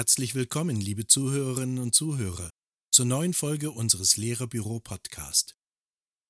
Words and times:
Herzlich 0.00 0.34
willkommen, 0.34 0.80
liebe 0.80 1.06
Zuhörerinnen 1.06 1.78
und 1.78 1.94
Zuhörer, 1.94 2.48
zur 2.90 3.04
neuen 3.04 3.34
Folge 3.34 3.70
unseres 3.70 4.16
Lehrerbüro 4.16 4.80
Podcast. 4.80 5.58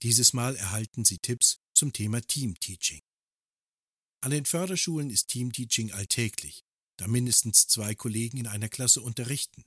Dieses 0.03 0.32
Mal 0.32 0.57
erhalten 0.57 1.04
Sie 1.04 1.19
Tipps 1.19 1.61
zum 1.73 1.93
Thema 1.93 2.20
Teamteaching. 2.20 3.01
An 4.23 4.33
den 4.33 4.45
Förderschulen 4.45 5.09
ist 5.09 5.29
Teamteaching 5.29 5.93
alltäglich, 5.93 6.64
da 6.96 7.06
mindestens 7.06 7.69
zwei 7.69 7.95
Kollegen 7.95 8.38
in 8.38 8.48
einer 8.48 8.69
Klasse 8.69 9.02
unterrichten. 9.02 9.62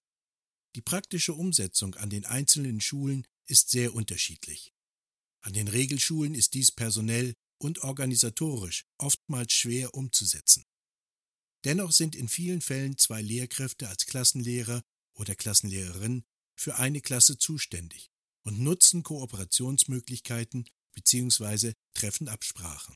Die 0.75 0.81
praktische 0.81 1.33
Umsetzung 1.33 1.95
an 1.95 2.09
den 2.09 2.25
einzelnen 2.25 2.81
Schulen 2.81 3.25
ist 3.45 3.69
sehr 3.69 3.93
unterschiedlich. 3.93 4.73
An 5.45 5.53
den 5.53 5.69
Regelschulen 5.69 6.35
ist 6.35 6.55
dies 6.55 6.73
personell 6.73 7.35
und 7.57 7.79
organisatorisch 7.83 8.83
oftmals 8.97 9.53
schwer 9.53 9.93
umzusetzen. 9.93 10.65
Dennoch 11.63 11.91
sind 11.91 12.15
in 12.15 12.27
vielen 12.27 12.61
Fällen 12.61 12.97
zwei 12.97 13.21
Lehrkräfte 13.21 13.87
als 13.87 14.05
Klassenlehrer 14.05 14.83
oder 15.13 15.35
Klassenlehrerin 15.35 16.23
für 16.55 16.75
eine 16.75 17.01
Klasse 17.01 17.37
zuständig 17.37 18.09
und 18.43 18.59
nutzen 18.59 19.03
Kooperationsmöglichkeiten 19.03 20.65
bzw. 20.93 21.73
treffen 21.93 22.27
Absprachen. 22.27 22.95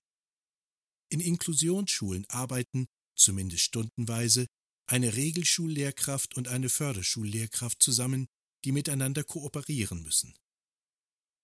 In 1.10 1.22
Inklusionsschulen 1.22 2.26
arbeiten, 2.30 2.88
zumindest 3.16 3.64
stundenweise, 3.64 4.48
eine 4.88 5.16
Regelschullehrkraft 5.16 6.36
und 6.36 6.48
eine 6.48 6.70
Förderschullehrkraft 6.70 7.82
zusammen, 7.82 8.28
die 8.66 8.72
miteinander 8.72 9.24
kooperieren 9.24 10.02
müssen. 10.02 10.34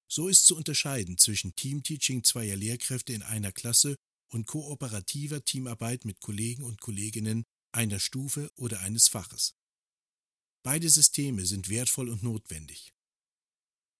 So 0.10 0.28
ist 0.28 0.46
zu 0.46 0.56
unterscheiden 0.56 1.18
zwischen 1.18 1.56
Teamteaching 1.56 2.24
zweier 2.24 2.56
Lehrkräfte 2.56 3.14
in 3.14 3.24
einer 3.24 3.52
Klasse 3.52 3.96
und 4.34 4.48
kooperativer 4.48 5.46
Teamarbeit 5.46 6.06
mit 6.06 6.20
Kollegen 6.20 6.64
und 6.64 6.82
Kolleginnen 6.82 7.46
einer 7.72 8.00
Stufe 8.00 8.52
oder 8.56 8.80
eines 8.82 9.08
Faches. 9.08 9.56
Beide 10.64 10.90
Systeme 10.90 11.46
sind 11.46 11.70
wertvoll 11.70 12.10
und 12.10 12.24
notwendig. 12.24 12.94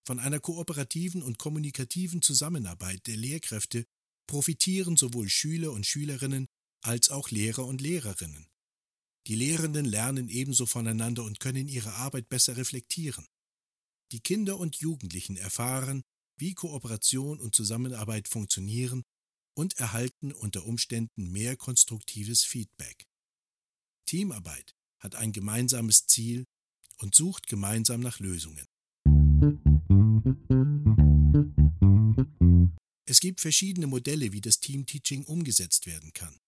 Von 0.06 0.20
einer 0.20 0.40
kooperativen 0.40 1.22
und 1.22 1.38
kommunikativen 1.38 2.22
Zusammenarbeit 2.22 3.06
der 3.08 3.16
Lehrkräfte 3.16 3.86
profitieren 4.28 4.98
sowohl 4.98 5.30
Schüler 5.30 5.72
und 5.72 5.86
Schülerinnen 5.86 6.48
als 6.82 7.10
auch 7.10 7.30
Lehrer 7.30 7.66
und 7.66 7.80
Lehrerinnen. 7.82 8.48
Die 9.28 9.36
Lehrenden 9.36 9.86
lernen 9.86 10.30
ebenso 10.30 10.66
voneinander 10.66 11.24
und 11.24 11.40
können 11.40 11.68
ihre 11.68 11.94
Arbeit 11.94 12.28
besser 12.28 12.58
reflektieren. 12.58 13.26
Die 14.12 14.20
Kinder 14.20 14.58
und 14.58 14.78
Jugendlichen 14.78 15.38
erfahren, 15.38 16.04
wie 16.38 16.54
Kooperation 16.54 17.40
und 17.40 17.56
Zusammenarbeit 17.56 18.28
funktionieren 18.28 19.04
und 19.54 19.78
erhalten 19.78 20.32
unter 20.32 20.66
Umständen 20.66 21.32
mehr 21.32 21.56
konstruktives 21.58 22.44
Feedback. 22.44 23.08
Teamarbeit 24.06 24.76
hat 25.00 25.16
ein 25.16 25.32
gemeinsames 25.32 26.08
Ziel 26.08 26.46
und 26.98 27.16
sucht 27.16 27.48
gemeinsam 27.48 28.02
nach 28.02 28.20
Lösungen. 28.20 28.68
Es 33.06 33.20
gibt 33.20 33.42
verschiedene 33.42 33.88
Modelle, 33.88 34.32
wie 34.32 34.42
das 34.42 34.60
Teamteaching 34.60 35.26
umgesetzt 35.26 35.86
werden 35.86 36.14
kann. 36.14 36.40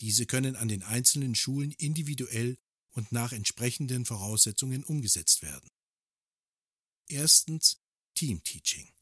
Diese 0.00 0.26
können 0.26 0.56
an 0.56 0.68
den 0.68 0.82
einzelnen 0.82 1.34
Schulen 1.34 1.72
individuell 1.72 2.56
und 2.92 3.12
nach 3.12 3.32
entsprechenden 3.32 4.04
Voraussetzungen 4.04 4.84
umgesetzt 4.84 5.42
werden. 5.42 5.68
Erstens 7.08 7.82
Teamteaching. 8.14 8.93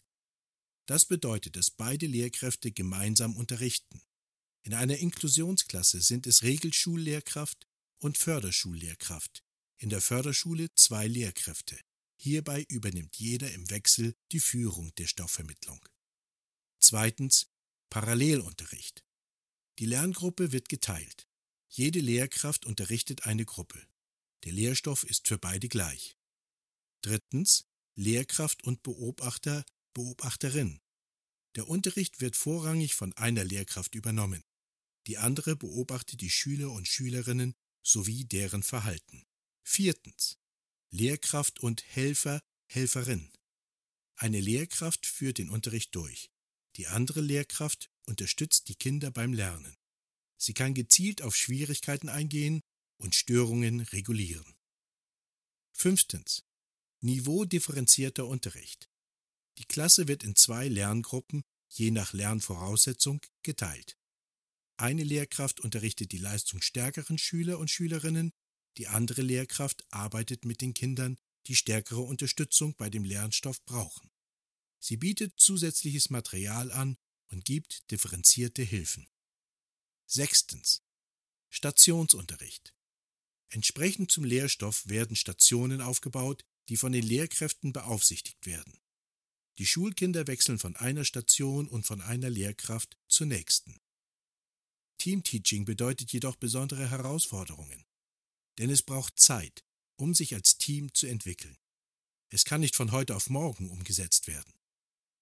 Das 0.86 1.06
bedeutet, 1.06 1.56
dass 1.56 1.70
beide 1.70 2.06
Lehrkräfte 2.06 2.72
gemeinsam 2.72 3.36
unterrichten. 3.36 4.02
In 4.64 4.74
einer 4.74 4.98
Inklusionsklasse 4.98 6.00
sind 6.00 6.26
es 6.26 6.42
Regelschullehrkraft 6.42 7.66
und 7.98 8.18
Förderschullehrkraft. 8.18 9.44
In 9.78 9.90
der 9.90 10.00
Förderschule 10.00 10.72
zwei 10.74 11.06
Lehrkräfte. 11.06 11.78
Hierbei 12.16 12.64
übernimmt 12.68 13.16
jeder 13.16 13.50
im 13.52 13.68
Wechsel 13.70 14.14
die 14.30 14.38
Führung 14.38 14.94
der 14.94 15.06
Stoffvermittlung. 15.06 15.84
Zweitens 16.78 17.48
Parallelunterricht. 17.90 19.04
Die 19.78 19.86
Lerngruppe 19.86 20.52
wird 20.52 20.68
geteilt. 20.68 21.26
Jede 21.68 22.00
Lehrkraft 22.00 22.64
unterrichtet 22.66 23.26
eine 23.26 23.44
Gruppe. 23.44 23.84
Der 24.44 24.52
Lehrstoff 24.52 25.04
ist 25.04 25.28
für 25.28 25.38
beide 25.38 25.68
gleich. 25.68 26.16
Drittens 27.02 27.66
Lehrkraft 27.94 28.64
und 28.64 28.82
Beobachter 28.82 29.64
Beobachterin. 29.92 30.80
Der 31.56 31.68
Unterricht 31.68 32.20
wird 32.20 32.36
vorrangig 32.36 32.94
von 32.94 33.12
einer 33.14 33.44
Lehrkraft 33.44 33.94
übernommen. 33.94 34.42
Die 35.06 35.18
andere 35.18 35.56
beobachtet 35.56 36.20
die 36.20 36.30
Schüler 36.30 36.70
und 36.70 36.88
Schülerinnen 36.88 37.54
sowie 37.82 38.24
deren 38.24 38.62
Verhalten. 38.62 39.24
Viertens. 39.64 40.38
Lehrkraft 40.90 41.60
und 41.60 41.84
Helfer, 41.84 42.40
Helferin. 42.68 43.30
Eine 44.14 44.40
Lehrkraft 44.40 45.06
führt 45.06 45.38
den 45.38 45.50
Unterricht 45.50 45.94
durch. 45.94 46.30
Die 46.76 46.86
andere 46.86 47.20
Lehrkraft 47.20 47.90
unterstützt 48.06 48.68
die 48.68 48.76
Kinder 48.76 49.10
beim 49.10 49.32
Lernen. 49.32 49.76
Sie 50.36 50.54
kann 50.54 50.74
gezielt 50.74 51.22
auf 51.22 51.36
Schwierigkeiten 51.36 52.08
eingehen 52.08 52.62
und 52.98 53.14
Störungen 53.14 53.80
regulieren. 53.80 54.54
Fünftens. 55.72 56.44
Niveaudifferenzierter 57.00 58.26
Unterricht. 58.26 58.91
Die 59.58 59.64
Klasse 59.64 60.08
wird 60.08 60.22
in 60.22 60.36
zwei 60.36 60.68
Lerngruppen, 60.68 61.44
je 61.68 61.90
nach 61.90 62.12
Lernvoraussetzung, 62.12 63.20
geteilt. 63.42 63.98
Eine 64.76 65.04
Lehrkraft 65.04 65.60
unterrichtet 65.60 66.12
die 66.12 66.18
leistungsstärkeren 66.18 67.18
Schüler 67.18 67.58
und 67.58 67.70
Schülerinnen, 67.70 68.32
die 68.78 68.88
andere 68.88 69.22
Lehrkraft 69.22 69.84
arbeitet 69.90 70.44
mit 70.44 70.60
den 70.60 70.74
Kindern, 70.74 71.18
die 71.46 71.56
stärkere 71.56 72.00
Unterstützung 72.00 72.74
bei 72.76 72.88
dem 72.88 73.04
Lernstoff 73.04 73.62
brauchen. 73.64 74.10
Sie 74.78 74.96
bietet 74.96 75.38
zusätzliches 75.38 76.10
Material 76.10 76.72
an 76.72 76.96
und 77.28 77.44
gibt 77.44 77.90
differenzierte 77.90 78.62
Hilfen. 78.62 79.08
Sechstens. 80.06 80.82
Stationsunterricht. 81.50 82.74
Entsprechend 83.50 84.10
zum 84.10 84.24
Lehrstoff 84.24 84.88
werden 84.88 85.16
Stationen 85.16 85.80
aufgebaut, 85.80 86.44
die 86.68 86.76
von 86.76 86.92
den 86.92 87.04
Lehrkräften 87.04 87.72
beaufsichtigt 87.72 88.46
werden. 88.46 88.80
Die 89.58 89.66
Schulkinder 89.66 90.26
wechseln 90.26 90.58
von 90.58 90.76
einer 90.76 91.04
Station 91.04 91.68
und 91.68 91.84
von 91.84 92.00
einer 92.00 92.30
Lehrkraft 92.30 92.96
zur 93.08 93.26
nächsten. 93.26 93.78
Teamteaching 94.98 95.64
bedeutet 95.64 96.12
jedoch 96.12 96.36
besondere 96.36 96.88
Herausforderungen, 96.90 97.84
denn 98.58 98.70
es 98.70 98.82
braucht 98.82 99.18
Zeit, 99.18 99.64
um 99.96 100.14
sich 100.14 100.34
als 100.34 100.58
Team 100.58 100.94
zu 100.94 101.06
entwickeln. 101.06 101.56
Es 102.30 102.44
kann 102.44 102.60
nicht 102.60 102.76
von 102.76 102.92
heute 102.92 103.14
auf 103.14 103.28
morgen 103.28 103.70
umgesetzt 103.70 104.26
werden. 104.26 104.52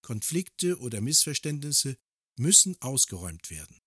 Konflikte 0.02 0.78
oder 0.78 1.00
Missverständnisse 1.00 1.98
müssen 2.36 2.80
ausgeräumt 2.80 3.50
werden. 3.50 3.80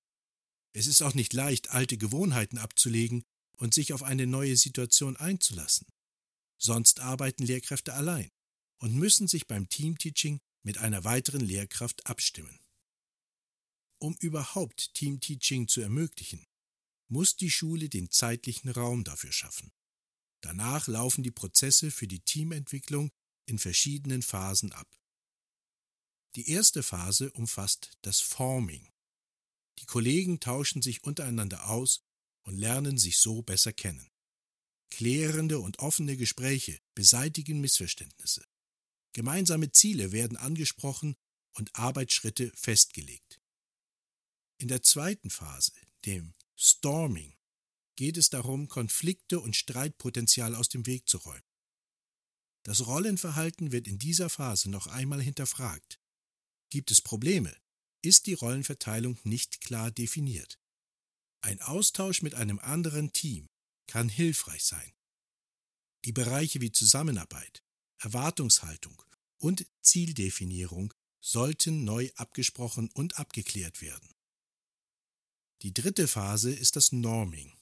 Es 0.73 0.87
ist 0.87 1.01
auch 1.01 1.13
nicht 1.13 1.33
leicht, 1.33 1.69
alte 1.69 1.97
Gewohnheiten 1.97 2.57
abzulegen 2.57 3.23
und 3.57 3.73
sich 3.73 3.93
auf 3.93 4.03
eine 4.03 4.27
neue 4.27 4.57
Situation 4.57 5.15
einzulassen. 5.15 5.87
Sonst 6.57 6.99
arbeiten 6.99 7.43
Lehrkräfte 7.43 7.93
allein 7.93 8.29
und 8.79 8.95
müssen 8.95 9.28
sich 9.28 9.47
beim 9.47 9.69
Teamteaching 9.69 10.39
mit 10.63 10.78
einer 10.78 11.03
weiteren 11.03 11.41
Lehrkraft 11.41 12.06
abstimmen. 12.07 12.59
Um 14.00 14.16
überhaupt 14.19 14.94
Teamteaching 14.94 15.67
zu 15.67 15.81
ermöglichen, 15.81 16.45
muss 17.07 17.35
die 17.35 17.51
Schule 17.51 17.89
den 17.89 18.09
zeitlichen 18.09 18.69
Raum 18.69 19.03
dafür 19.03 19.31
schaffen. 19.31 19.72
Danach 20.41 20.88
laufen 20.88 21.23
die 21.23 21.31
Prozesse 21.31 21.91
für 21.91 22.07
die 22.07 22.19
Teamentwicklung 22.19 23.12
in 23.45 23.59
verschiedenen 23.59 24.22
Phasen 24.22 24.72
ab. 24.73 24.88
Die 26.35 26.50
erste 26.50 26.83
Phase 26.83 27.31
umfasst 27.31 27.91
das 28.01 28.19
Forming. 28.19 28.89
Die 29.80 29.86
Kollegen 29.86 30.39
tauschen 30.39 30.81
sich 30.81 31.03
untereinander 31.03 31.69
aus 31.69 32.03
und 32.42 32.57
lernen 32.57 32.97
sich 32.97 33.19
so 33.19 33.42
besser 33.42 33.71
kennen. 33.71 34.09
Klärende 34.89 35.59
und 35.59 35.80
offene 35.80 36.18
Gespräche 36.18 36.80
beseitigen 36.94 37.62
Missverständnisse. 37.62 38.45
Gemeinsame 39.13 39.71
Ziele 39.71 40.12
werden 40.12 40.38
angesprochen 40.38 41.15
und 41.54 41.75
Arbeitsschritte 41.75 42.51
festgelegt. 42.56 43.39
In 44.57 44.68
der 44.68 44.81
zweiten 44.81 45.30
Phase, 45.30 45.74
dem 46.06 46.33
Storming, 46.56 47.36
geht 47.95 48.18
es 48.18 48.30
darum, 48.30 48.68
Konflikte 48.68 49.39
und 49.39 49.56
Streitpotenzial 49.56 50.56
aus 50.56 50.69
dem 50.69 50.86
Weg 50.86 51.07
zu 51.07 51.18
räumen. 51.18 51.44
Das 52.63 52.88
Rollenverhalten 52.88 53.71
wird 53.71 53.88
in 53.88 54.00
dieser 54.00 54.30
Phase 54.30 54.69
noch 54.69 54.88
einmal 54.88 55.21
hinterfragt. 55.21 56.00
Gibt 56.69 56.92
es 56.92 57.01
Probleme? 57.01 57.56
Ist 58.01 58.25
die 58.25 58.33
Rollenverteilung 58.33 59.19
nicht 59.24 59.62
klar 59.62 59.92
definiert? 59.92 60.59
Ein 61.42 61.62
Austausch 61.62 62.21
mit 62.21 62.36
einem 62.36 62.59
anderen 62.59 63.12
Team 63.12 63.50
kann 63.88 64.09
hilfreich 64.09 64.63
sein. 64.63 64.94
Die 66.06 66.13
Bereiche 66.13 66.62
wie 66.62 66.71
Zusammenarbeit, 66.71 67.63
Erwartungshaltung 68.03 69.01
und 69.38 69.65
Zieldefinierung 69.81 70.94
sollten 71.21 71.85
neu 71.85 72.09
abgesprochen 72.15 72.89
und 72.89 73.17
abgeklärt 73.17 73.81
werden. 73.81 74.09
Die 75.61 75.73
dritte 75.73 76.09
Phase 76.09 76.53
ist 76.53 76.75
das 76.75 76.91
Norming. 76.91 77.53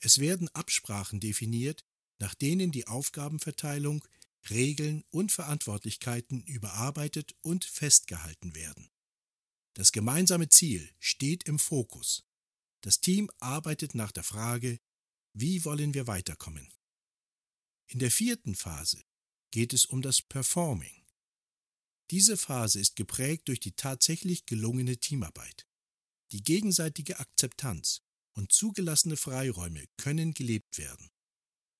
Es 0.00 0.18
werden 0.18 0.48
Absprachen 0.48 1.20
definiert, 1.20 1.84
nach 2.18 2.34
denen 2.34 2.72
die 2.72 2.88
Aufgabenverteilung, 2.88 4.04
Regeln 4.48 5.04
und 5.10 5.30
Verantwortlichkeiten 5.30 6.42
überarbeitet 6.42 7.36
und 7.42 7.64
festgehalten 7.64 8.54
werden. 8.56 8.90
Das 9.74 9.92
gemeinsame 9.92 10.48
Ziel 10.48 10.90
steht 10.98 11.44
im 11.44 11.58
Fokus. 11.58 12.24
Das 12.80 13.00
Team 13.00 13.30
arbeitet 13.38 13.94
nach 13.94 14.10
der 14.10 14.24
Frage, 14.24 14.80
wie 15.32 15.64
wollen 15.64 15.94
wir 15.94 16.08
weiterkommen? 16.08 16.72
In 17.86 18.00
der 18.00 18.10
vierten 18.10 18.56
Phase 18.56 19.02
geht 19.50 19.72
es 19.72 19.86
um 19.86 20.02
das 20.02 20.22
Performing. 20.22 21.04
Diese 22.10 22.36
Phase 22.36 22.80
ist 22.80 22.96
geprägt 22.96 23.48
durch 23.48 23.60
die 23.60 23.72
tatsächlich 23.72 24.46
gelungene 24.46 24.96
Teamarbeit. 24.96 25.66
Die 26.32 26.42
gegenseitige 26.42 27.18
Akzeptanz 27.20 28.02
und 28.32 28.52
zugelassene 28.52 29.16
Freiräume 29.16 29.84
können 29.96 30.34
gelebt 30.34 30.78
werden. 30.78 31.08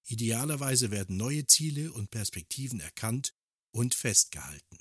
Idealerweise 0.06 0.90
werden 0.90 1.16
neue 1.16 1.46
Ziele 1.46 1.92
und 1.92 2.10
Perspektiven 2.10 2.80
erkannt 2.80 3.34
und 3.72 3.94
festgehalten. 3.94 4.78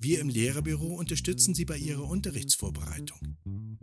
Wir 0.00 0.20
im 0.20 0.28
Lehrerbüro 0.28 0.94
unterstützen 0.94 1.54
Sie 1.54 1.64
bei 1.64 1.76
Ihrer 1.76 2.04
Unterrichtsvorbereitung. 2.04 3.36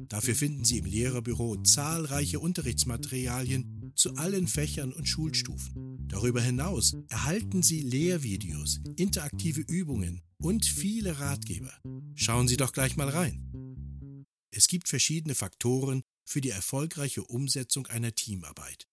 Dafür 0.07 0.35
finden 0.35 0.63
Sie 0.65 0.77
im 0.77 0.85
Lehrerbüro 0.85 1.57
zahlreiche 1.63 2.39
Unterrichtsmaterialien 2.39 3.93
zu 3.95 4.15
allen 4.15 4.47
Fächern 4.47 4.93
und 4.93 5.07
Schulstufen. 5.07 6.07
Darüber 6.07 6.41
hinaus 6.41 6.95
erhalten 7.09 7.63
Sie 7.63 7.81
Lehrvideos, 7.81 8.81
interaktive 8.97 9.61
Übungen 9.61 10.21
und 10.37 10.65
viele 10.65 11.19
Ratgeber. 11.19 11.73
Schauen 12.15 12.47
Sie 12.47 12.57
doch 12.57 12.71
gleich 12.71 12.97
mal 12.97 13.09
rein. 13.09 14.25
Es 14.51 14.67
gibt 14.67 14.87
verschiedene 14.87 15.35
Faktoren 15.35 16.03
für 16.25 16.41
die 16.41 16.49
erfolgreiche 16.49 17.23
Umsetzung 17.23 17.87
einer 17.87 18.13
Teamarbeit. 18.13 18.87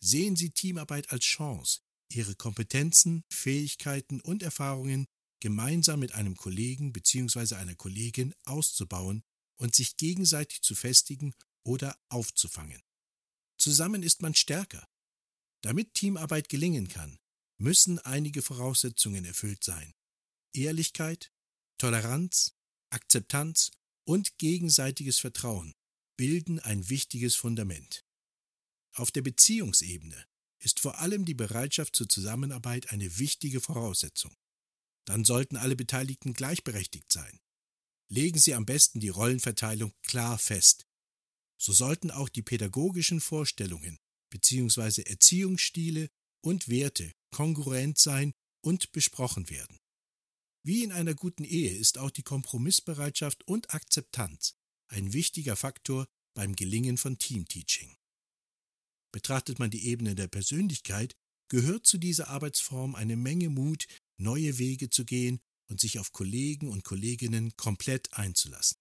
Sehen 0.00 0.36
Sie 0.36 0.50
Teamarbeit 0.50 1.10
als 1.12 1.24
Chance, 1.24 1.80
Ihre 2.10 2.34
Kompetenzen, 2.34 3.24
Fähigkeiten 3.32 4.20
und 4.20 4.42
Erfahrungen 4.42 5.06
gemeinsam 5.40 6.00
mit 6.00 6.14
einem 6.14 6.36
Kollegen 6.36 6.92
bzw. 6.92 7.54
einer 7.56 7.74
Kollegin 7.74 8.34
auszubauen 8.44 9.22
und 9.62 9.76
sich 9.76 9.96
gegenseitig 9.96 10.60
zu 10.62 10.74
festigen 10.74 11.34
oder 11.62 11.96
aufzufangen. 12.08 12.82
Zusammen 13.58 14.02
ist 14.02 14.20
man 14.20 14.34
stärker. 14.34 14.88
Damit 15.60 15.94
Teamarbeit 15.94 16.48
gelingen 16.48 16.88
kann, 16.88 17.20
müssen 17.58 18.00
einige 18.00 18.42
Voraussetzungen 18.42 19.24
erfüllt 19.24 19.62
sein. 19.62 19.94
Ehrlichkeit, 20.52 21.32
Toleranz, 21.78 22.56
Akzeptanz 22.90 23.70
und 24.04 24.36
gegenseitiges 24.38 25.20
Vertrauen 25.20 25.74
bilden 26.16 26.58
ein 26.58 26.88
wichtiges 26.88 27.36
Fundament. 27.36 28.04
Auf 28.94 29.12
der 29.12 29.22
Beziehungsebene 29.22 30.26
ist 30.58 30.80
vor 30.80 30.98
allem 30.98 31.24
die 31.24 31.34
Bereitschaft 31.34 31.94
zur 31.94 32.08
Zusammenarbeit 32.08 32.90
eine 32.90 33.18
wichtige 33.20 33.60
Voraussetzung. 33.60 34.34
Dann 35.04 35.24
sollten 35.24 35.56
alle 35.56 35.76
Beteiligten 35.76 36.32
gleichberechtigt 36.32 37.12
sein. 37.12 37.38
Legen 38.12 38.38
Sie 38.38 38.52
am 38.52 38.66
besten 38.66 39.00
die 39.00 39.08
Rollenverteilung 39.08 39.94
klar 40.02 40.36
fest. 40.36 40.86
So 41.58 41.72
sollten 41.72 42.10
auch 42.10 42.28
die 42.28 42.42
pädagogischen 42.42 43.22
Vorstellungen 43.22 43.98
bzw. 44.30 45.00
Erziehungsstile 45.04 46.10
und 46.44 46.68
Werte 46.68 47.10
kongruent 47.34 47.96
sein 47.96 48.34
und 48.62 48.92
besprochen 48.92 49.48
werden. 49.48 49.78
Wie 50.62 50.84
in 50.84 50.92
einer 50.92 51.14
guten 51.14 51.44
Ehe 51.44 51.74
ist 51.74 51.96
auch 51.96 52.10
die 52.10 52.22
Kompromissbereitschaft 52.22 53.48
und 53.48 53.72
Akzeptanz 53.72 54.56
ein 54.88 55.14
wichtiger 55.14 55.56
Faktor 55.56 56.06
beim 56.34 56.54
Gelingen 56.54 56.98
von 56.98 57.16
Teamteaching. 57.16 57.96
Betrachtet 59.10 59.58
man 59.58 59.70
die 59.70 59.86
Ebene 59.86 60.14
der 60.14 60.28
Persönlichkeit, 60.28 61.14
gehört 61.48 61.86
zu 61.86 61.96
dieser 61.96 62.28
Arbeitsform 62.28 62.94
eine 62.94 63.16
Menge 63.16 63.48
Mut, 63.48 63.86
neue 64.18 64.58
Wege 64.58 64.90
zu 64.90 65.06
gehen 65.06 65.40
und 65.72 65.80
sich 65.80 65.98
auf 65.98 66.12
Kollegen 66.12 66.68
und 66.68 66.84
Kolleginnen 66.84 67.56
komplett 67.56 68.12
einzulassen. 68.12 68.76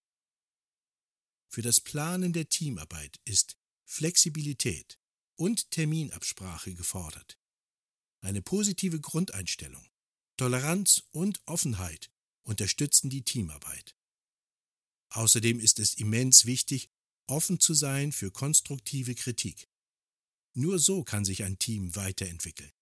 Für 1.48 1.62
das 1.62 1.80
Planen 1.80 2.34
der 2.34 2.50
Teamarbeit 2.50 3.22
ist 3.24 3.58
Flexibilität 3.86 5.00
und 5.36 5.72
Terminabsprache 5.72 6.74
gefordert. 6.74 7.40
Eine 8.20 8.42
positive 8.42 9.00
Grundeinstellung, 9.00 9.88
Toleranz 10.36 11.04
und 11.12 11.42
Offenheit 11.46 12.12
unterstützen 12.44 13.10
die 13.10 13.24
Teamarbeit. 13.24 13.96
Außerdem 15.12 15.62
ist 15.62 15.80
es 15.80 15.94
immens 15.94 16.46
wichtig, 16.46 16.90
offen 17.28 17.62
zu 17.62 17.74
sein 17.74 18.12
für 18.12 18.32
konstruktive 18.32 19.16
Kritik. 19.16 19.70
Nur 20.54 20.78
so 20.78 21.06
kann 21.06 21.24
sich 21.24 21.44
ein 21.44 21.58
Team 21.58 21.96
weiterentwickeln. 21.96 22.74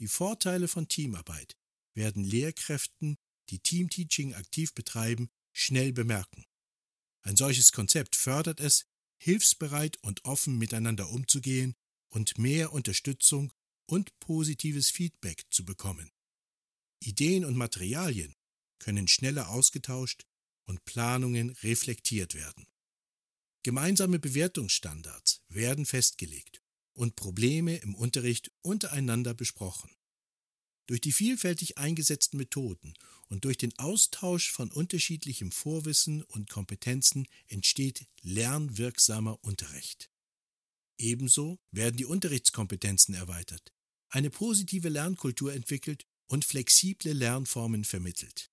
Die 0.00 0.08
Vorteile 0.08 0.66
von 0.66 0.88
Teamarbeit 0.88 1.56
werden 1.98 2.24
Lehrkräften, 2.24 3.18
die 3.50 3.58
Teamteaching 3.58 4.32
aktiv 4.32 4.72
betreiben, 4.72 5.28
schnell 5.52 5.92
bemerken. 5.92 6.46
Ein 7.22 7.36
solches 7.36 7.72
Konzept 7.72 8.16
fördert 8.16 8.60
es, 8.60 8.86
hilfsbereit 9.20 9.98
und 10.02 10.24
offen 10.24 10.56
miteinander 10.56 11.10
umzugehen 11.10 11.74
und 12.08 12.38
mehr 12.38 12.72
Unterstützung 12.72 13.52
und 13.86 14.18
positives 14.20 14.90
Feedback 14.90 15.44
zu 15.50 15.64
bekommen. 15.64 16.10
Ideen 17.00 17.44
und 17.44 17.56
Materialien 17.56 18.34
können 18.78 19.08
schneller 19.08 19.50
ausgetauscht 19.50 20.24
und 20.64 20.84
Planungen 20.84 21.50
reflektiert 21.50 22.34
werden. 22.34 22.66
Gemeinsame 23.64 24.18
Bewertungsstandards 24.18 25.42
werden 25.48 25.84
festgelegt 25.84 26.62
und 26.94 27.16
Probleme 27.16 27.76
im 27.76 27.94
Unterricht 27.94 28.52
untereinander 28.60 29.34
besprochen. 29.34 29.90
Durch 30.88 31.02
die 31.02 31.12
vielfältig 31.12 31.76
eingesetzten 31.76 32.38
Methoden 32.38 32.94
und 33.28 33.44
durch 33.44 33.58
den 33.58 33.78
Austausch 33.78 34.50
von 34.50 34.70
unterschiedlichem 34.70 35.52
Vorwissen 35.52 36.22
und 36.22 36.48
Kompetenzen 36.48 37.28
entsteht 37.46 38.06
lernwirksamer 38.22 39.38
Unterricht. 39.44 40.10
Ebenso 40.96 41.60
werden 41.70 41.98
die 41.98 42.06
Unterrichtskompetenzen 42.06 43.14
erweitert, 43.14 43.74
eine 44.08 44.30
positive 44.30 44.88
Lernkultur 44.88 45.52
entwickelt 45.52 46.06
und 46.26 46.46
flexible 46.46 47.12
Lernformen 47.12 47.84
vermittelt. 47.84 48.50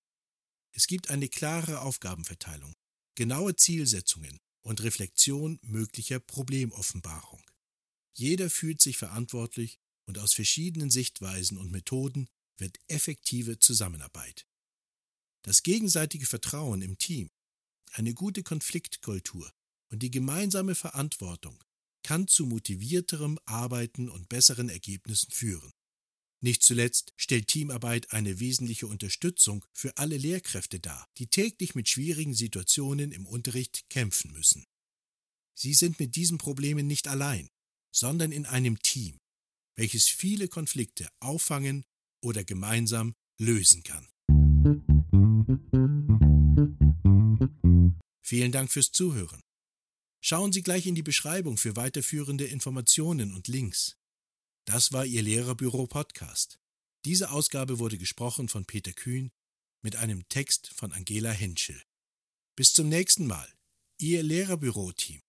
Es 0.73 0.87
gibt 0.87 1.09
eine 1.09 1.29
klare 1.29 1.79
Aufgabenverteilung, 1.79 2.73
genaue 3.15 3.55
Zielsetzungen 3.55 4.41
und 4.61 4.83
Reflexion 4.83 5.57
möglicher 5.61 6.19
Problemoffenbarung. 6.19 7.41
Jeder 8.13 8.49
fühlt 8.49 8.81
sich 8.81 8.97
verantwortlich 8.97 9.79
und 10.05 10.19
aus 10.19 10.33
verschiedenen 10.33 10.89
Sichtweisen 10.89 11.57
und 11.57 11.71
Methoden 11.71 12.27
wird 12.57 12.77
effektive 12.87 13.59
Zusammenarbeit. 13.59 14.45
Das 15.41 15.63
gegenseitige 15.63 16.25
Vertrauen 16.25 16.81
im 16.81 16.97
Team, 16.97 17.29
eine 17.91 18.13
gute 18.13 18.43
Konfliktkultur 18.43 19.51
und 19.91 20.01
die 20.01 20.11
gemeinsame 20.11 20.75
Verantwortung 20.75 21.63
kann 22.03 22.27
zu 22.27 22.45
motivierterem 22.45 23.39
Arbeiten 23.45 24.09
und 24.09 24.29
besseren 24.29 24.69
Ergebnissen 24.69 25.31
führen. 25.31 25.71
Nicht 26.41 26.61
zuletzt 26.61 27.13
stellt 27.15 27.47
Teamarbeit 27.47 28.11
eine 28.11 28.39
wesentliche 28.39 28.85
Unterstützung 28.87 29.65
für 29.73 29.97
alle 29.97 30.17
Lehrkräfte 30.17 30.79
dar, 30.79 31.07
die 31.17 31.27
täglich 31.27 31.73
mit 31.73 31.89
schwierigen 31.89 32.35
Situationen 32.35 33.11
im 33.11 33.25
Unterricht 33.25 33.89
kämpfen 33.89 34.31
müssen. 34.31 34.65
Sie 35.55 35.73
sind 35.73 35.99
mit 35.99 36.15
diesen 36.15 36.37
Problemen 36.37 36.85
nicht 36.85 37.07
allein, 37.07 37.49
sondern 37.91 38.31
in 38.31 38.45
einem 38.45 38.79
Team, 38.79 39.17
welches 39.75 40.07
viele 40.07 40.47
Konflikte 40.47 41.07
auffangen 41.19 41.85
oder 42.23 42.43
gemeinsam 42.43 43.15
lösen 43.39 43.83
kann. 43.83 44.07
Vielen 48.21 48.51
Dank 48.51 48.71
fürs 48.71 48.91
Zuhören. 48.91 49.41
Schauen 50.21 50.51
Sie 50.51 50.63
gleich 50.63 50.87
in 50.87 50.95
die 50.95 51.03
Beschreibung 51.03 51.57
für 51.57 51.75
weiterführende 51.75 52.45
Informationen 52.45 53.33
und 53.35 53.47
Links. 53.47 53.97
Das 54.65 54.91
war 54.91 55.05
Ihr 55.05 55.21
Lehrerbüro 55.21 55.85
Podcast. 55.85 56.59
Diese 57.05 57.29
Ausgabe 57.29 57.77
wurde 57.77 57.99
gesprochen 57.99 58.49
von 58.49 58.65
Peter 58.65 58.93
Kühn 58.93 59.31
mit 59.83 59.95
einem 59.95 60.27
Text 60.27 60.71
von 60.73 60.91
Angela 60.91 61.29
Henschel. 61.29 61.79
Bis 62.55 62.73
zum 62.73 62.89
nächsten 62.89 63.27
Mal, 63.27 63.47
Ihr 63.99 64.23
Lehrerbüro-Team. 64.23 65.21